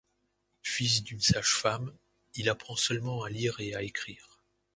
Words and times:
Fils 0.63 1.03
d'une 1.03 1.19
sage-femme, 1.19 1.93
il 2.33 2.49
apprend 2.49 2.75
seulement 2.75 3.21
à 3.23 3.29
lire 3.29 3.59
et 3.59 3.75
à 3.75 3.83
écrire. 3.83 4.41